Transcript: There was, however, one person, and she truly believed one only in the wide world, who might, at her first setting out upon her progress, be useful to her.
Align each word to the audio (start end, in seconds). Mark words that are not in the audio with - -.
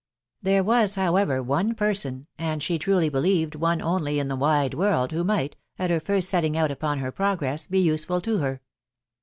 There 0.41 0.63
was, 0.63 0.95
however, 0.95 1.43
one 1.43 1.75
person, 1.75 2.25
and 2.35 2.63
she 2.63 2.79
truly 2.79 3.07
believed 3.07 3.53
one 3.53 3.83
only 3.83 4.17
in 4.17 4.29
the 4.29 4.35
wide 4.35 4.73
world, 4.73 5.11
who 5.11 5.23
might, 5.23 5.55
at 5.77 5.91
her 5.91 5.99
first 5.99 6.27
setting 6.27 6.57
out 6.57 6.71
upon 6.71 6.97
her 6.97 7.11
progress, 7.11 7.67
be 7.67 7.79
useful 7.81 8.19
to 8.21 8.39
her. 8.39 8.61